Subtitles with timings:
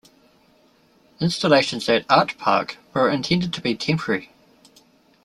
[1.19, 4.31] Installations at Artpark were intended to be temporary.